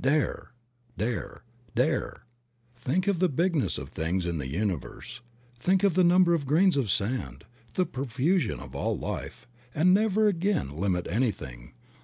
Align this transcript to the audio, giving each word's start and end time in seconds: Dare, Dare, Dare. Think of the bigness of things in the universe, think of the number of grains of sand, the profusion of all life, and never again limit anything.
Dare, 0.00 0.52
Dare, 0.96 1.42
Dare. 1.74 2.22
Think 2.76 3.08
of 3.08 3.18
the 3.18 3.28
bigness 3.28 3.76
of 3.76 3.88
things 3.88 4.24
in 4.24 4.38
the 4.38 4.46
universe, 4.46 5.20
think 5.58 5.82
of 5.82 5.94
the 5.94 6.04
number 6.04 6.32
of 6.32 6.46
grains 6.46 6.76
of 6.76 6.88
sand, 6.92 7.42
the 7.74 7.84
profusion 7.86 8.60
of 8.60 8.76
all 8.76 8.96
life, 8.96 9.48
and 9.74 9.92
never 9.92 10.28
again 10.28 10.76
limit 10.76 11.08
anything. 11.10 11.72